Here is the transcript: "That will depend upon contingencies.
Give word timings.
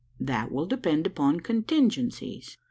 "That 0.19 0.51
will 0.51 0.65
depend 0.65 1.05
upon 1.05 1.41
contingencies. 1.41 2.57